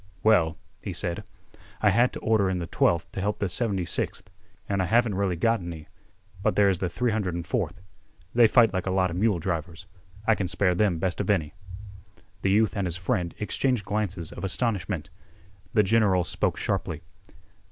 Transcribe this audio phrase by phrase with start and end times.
[0.23, 1.23] "Well," he said,
[1.79, 4.23] "I had to order in th' 12th to help th' 76th,
[4.67, 5.89] an' I haven't really got any.
[6.41, 7.75] But there's th' 304th.
[8.33, 9.85] They fight like a lot 'a mule drivers.
[10.25, 11.53] I can spare them best of any."
[12.41, 15.11] The youth and his friend exchanged glances of astonishment.
[15.75, 17.03] The general spoke sharply.